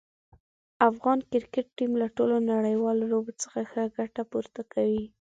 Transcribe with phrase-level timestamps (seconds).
[0.89, 5.03] افغان کرکټ ټیم له ټولو نړیوالو لوبو څخه ښه ګټه پورته کوي.